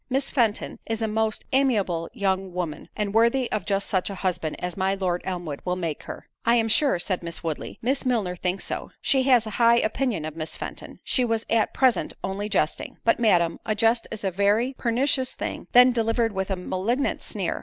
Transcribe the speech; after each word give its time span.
Miss 0.09 0.31
Fenton 0.31 0.79
is 0.87 1.03
a 1.03 1.07
most 1.07 1.45
amiable 1.53 2.09
young 2.11 2.53
woman, 2.53 2.89
and 2.95 3.13
worthy 3.13 3.51
of 3.51 3.67
just 3.67 3.87
such 3.87 4.09
a 4.09 4.15
husband 4.15 4.55
as 4.57 4.75
my 4.75 4.95
Lord 4.95 5.21
Elmwood 5.25 5.61
will 5.63 5.75
make 5.75 6.01
her." 6.05 6.27
"I 6.43 6.55
am 6.55 6.67
sure," 6.67 6.97
said 6.97 7.21
Miss 7.21 7.43
Woodley, 7.43 7.77
"Miss 7.83 8.03
Milner 8.03 8.35
thinks 8.35 8.63
so—she 8.65 9.21
has 9.29 9.45
a 9.45 9.49
high 9.61 9.77
opinion 9.77 10.25
of 10.25 10.35
Miss 10.35 10.55
Fenton—she 10.55 11.23
was 11.23 11.45
at 11.51 11.75
present 11.75 12.13
only 12.23 12.49
jesting." 12.49 12.97
"But, 13.03 13.19
Madam, 13.19 13.59
a 13.63 13.75
jest 13.75 14.07
is 14.09 14.23
a 14.23 14.31
very 14.31 14.73
pernicious 14.75 15.35
thing, 15.35 15.67
when 15.71 15.91
delivered 15.91 16.31
with 16.31 16.49
a 16.49 16.55
malignant 16.55 17.21
sneer. 17.21 17.59